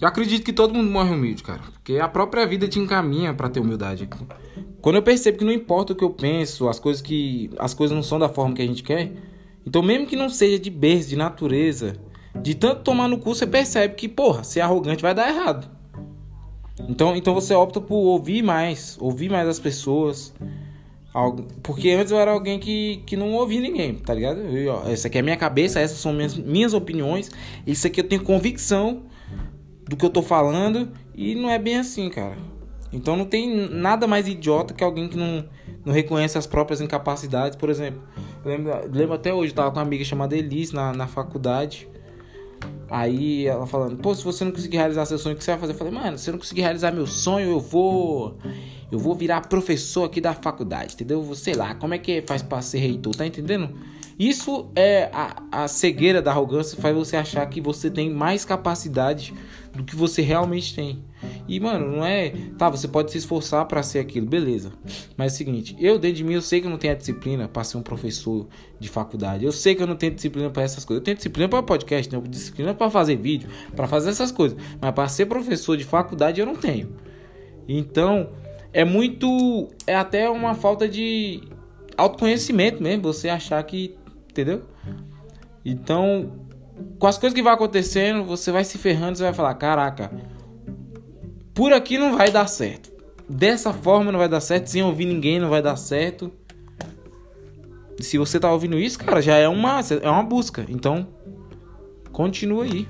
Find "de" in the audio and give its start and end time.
10.58-10.68, 11.08-11.16, 12.40-12.54, 66.18-66.24, 68.78-68.88, 75.76-75.84, 80.88-81.42